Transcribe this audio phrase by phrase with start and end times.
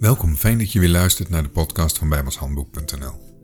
[0.00, 3.42] Welkom, fijn dat je weer luistert naar de podcast van bijbelshandboek.nl.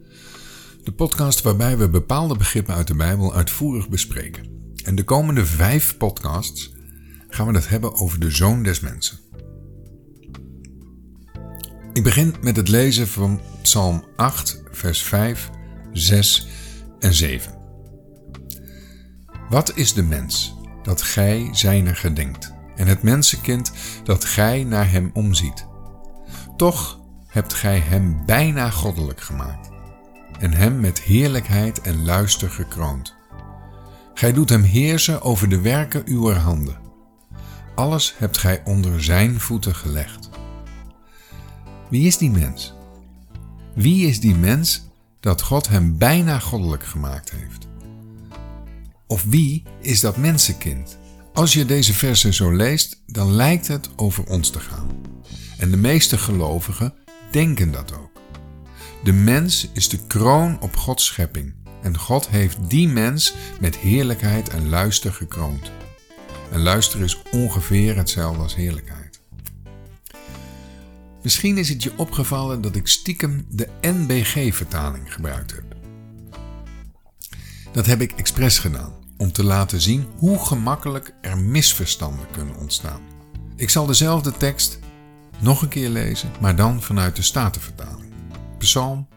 [0.85, 4.73] De podcast waarbij we bepaalde begrippen uit de Bijbel uitvoerig bespreken.
[4.84, 6.75] En de komende vijf podcasts
[7.29, 9.19] gaan we het hebben over de Zoon des Mensen.
[11.93, 15.50] Ik begin met het lezen van Psalm 8, vers 5,
[15.93, 16.46] 6
[16.98, 17.59] en 7.
[19.48, 23.73] Wat is de mens dat gij zijner gedenkt, en het mensenkind
[24.04, 25.67] dat gij naar hem omziet?
[26.57, 29.71] Toch hebt gij hem bijna goddelijk gemaakt
[30.39, 33.15] en hem met heerlijkheid en luister gekroond.
[34.15, 36.79] Gij doet hem heersen over de werken uwer handen.
[37.75, 40.31] Alles hebt gij onder zijn voeten gelegd.
[41.91, 42.75] Wie is die mens?
[43.75, 44.87] Wie is die mens
[45.20, 47.67] dat God hem bijna goddelijk gemaakt heeft?
[49.07, 50.98] Of wie is dat mensenkind?
[51.33, 54.89] Als je deze versen zo leest, dan lijkt het over ons te gaan.
[55.59, 56.95] En de meeste gelovigen
[57.31, 58.11] denken dat ook.
[59.05, 64.48] De mens is de kroon op Gods schepping en God heeft die mens met heerlijkheid
[64.48, 65.71] en luister gekroond.
[66.51, 69.21] En luister is ongeveer hetzelfde als heerlijkheid.
[71.23, 75.65] Misschien is het je opgevallen dat ik stiekem de NBG-vertaling gebruikt heb.
[77.73, 83.01] Dat heb ik expres gedaan om te laten zien hoe gemakkelijk er misverstanden kunnen ontstaan.
[83.57, 84.79] Ik zal dezelfde tekst
[85.39, 88.12] nog een keer lezen, maar dan vanuit de Statenvertaling.
[88.59, 89.09] Psalm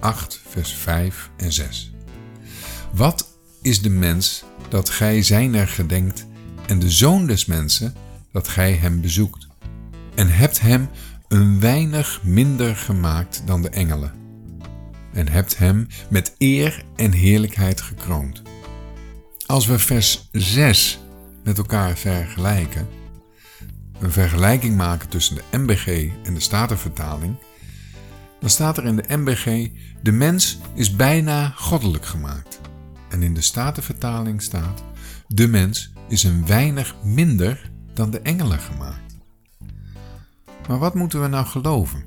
[0.00, 1.92] 8, vers 5 en 6.
[2.92, 6.26] Wat is de mens dat gij zijner gedenkt
[6.66, 7.94] en de zoon des mensen
[8.32, 9.46] dat gij hem bezoekt
[10.14, 10.88] en hebt hem
[11.28, 14.12] een weinig minder gemaakt dan de engelen
[15.12, 18.42] en hebt hem met eer en heerlijkheid gekroond.
[19.46, 20.98] Als we vers 6
[21.44, 22.88] met elkaar vergelijken,
[24.00, 27.36] een vergelijking maken tussen de MBG en de Statenvertaling,
[28.40, 29.70] dan staat er in de MBG:
[30.02, 32.60] De mens is bijna goddelijk gemaakt.
[33.08, 34.82] En in de Statenvertaling staat:
[35.26, 39.16] De mens is een weinig minder dan de engelen gemaakt.
[40.68, 42.04] Maar wat moeten we nou geloven?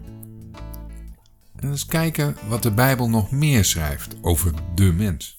[1.55, 5.37] En eens kijken wat de Bijbel nog meer schrijft over de mens.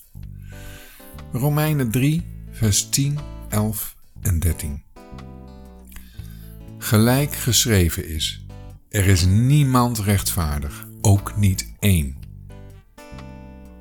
[1.33, 4.83] Romeinen 3, vers 10, 11 en 13
[6.83, 8.47] gelijk geschreven is:
[8.89, 12.17] Er is niemand rechtvaardig, ook niet één.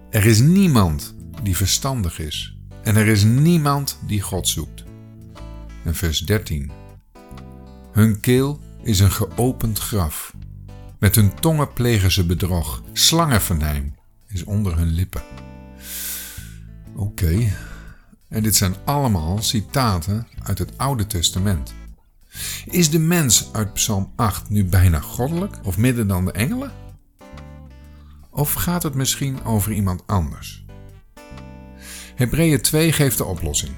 [0.10, 4.84] Er is niemand die verstandig is, en er is niemand die God zoekt.
[5.84, 6.72] En vers 13.
[7.92, 10.36] Hun keel is een geopend graf.
[11.00, 12.84] Met hun tongen plegen ze bedrog.
[12.94, 13.96] Slangenvenijn
[14.28, 15.22] is onder hun lippen.
[16.96, 17.54] Oké,
[18.28, 21.74] en dit zijn allemaal citaten uit het Oude Testament.
[22.66, 26.72] Is de mens uit Psalm 8 nu bijna goddelijk of midden dan de engelen?
[28.30, 30.66] Of gaat het misschien over iemand anders?
[32.16, 33.72] Hebreeën 2 geeft de oplossing.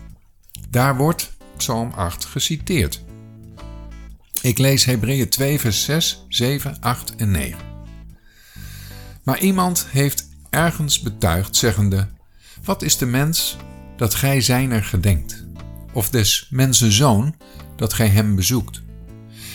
[0.69, 3.03] Daar wordt Psalm 8 geciteerd.
[4.41, 7.59] Ik lees Hebreeën 2 vers 6, 7, 8 en 9.
[9.23, 12.07] Maar iemand heeft ergens betuigd zeggende:
[12.63, 13.57] Wat is de mens
[13.95, 15.45] dat gij zijner gedenkt?
[15.93, 17.35] Of des mensen zoon
[17.75, 18.81] dat gij hem bezoekt.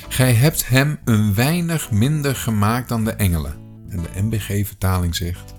[0.08, 3.54] Gij hebt hem een weinig minder gemaakt dan de engelen.
[3.88, 5.54] En de MBG-vertaling zegt: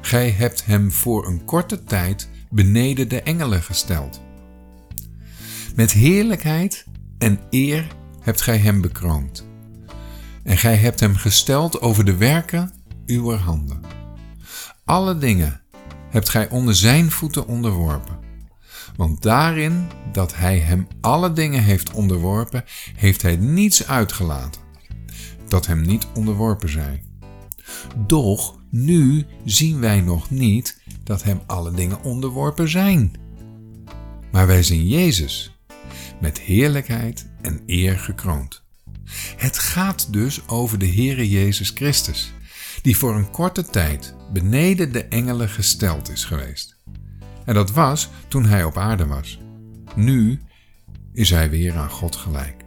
[0.00, 4.20] Gij hebt hem voor een korte tijd beneden de engelen gesteld.
[5.74, 6.86] Met heerlijkheid
[7.18, 7.86] en eer
[8.20, 9.46] hebt gij hem bekroond.
[10.42, 12.72] En gij hebt hem gesteld over de werken
[13.06, 13.80] uwer handen.
[14.84, 15.60] Alle dingen
[16.10, 18.21] hebt gij onder zijn voeten onderworpen.
[18.96, 22.64] Want daarin dat hij hem alle dingen heeft onderworpen,
[22.96, 24.60] heeft hij niets uitgelaten
[25.52, 27.02] dat hem niet onderworpen zij.
[28.06, 33.12] Doch nu zien wij nog niet dat hem alle dingen onderworpen zijn.
[34.30, 35.56] Maar wij zien Jezus
[36.20, 38.62] met heerlijkheid en eer gekroond.
[39.36, 42.32] Het gaat dus over de Heere Jezus Christus,
[42.82, 46.76] die voor een korte tijd beneden de engelen gesteld is geweest.
[47.44, 49.38] En dat was toen hij op aarde was.
[49.94, 50.40] Nu
[51.12, 52.61] is hij weer aan God gelijk.